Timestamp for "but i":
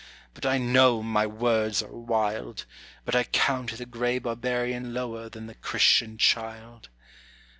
0.33-0.57, 3.05-3.23